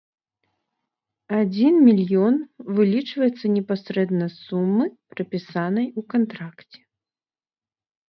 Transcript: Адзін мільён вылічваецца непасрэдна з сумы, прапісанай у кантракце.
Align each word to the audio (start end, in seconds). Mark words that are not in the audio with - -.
Адзін 1.39 1.73
мільён 1.89 2.35
вылічваецца 2.79 3.45
непасрэдна 3.59 4.25
з 4.33 4.43
сумы, 4.49 4.83
прапісанай 5.15 5.87
у 5.99 6.09
кантракце. 6.19 6.79